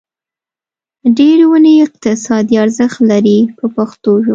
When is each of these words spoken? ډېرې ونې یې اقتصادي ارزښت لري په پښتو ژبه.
ډېرې 1.17 1.45
ونې 1.49 1.71
یې 1.75 1.83
اقتصادي 1.87 2.55
ارزښت 2.63 2.99
لري 3.11 3.37
په 3.57 3.65
پښتو 3.75 4.11
ژبه. 4.23 4.29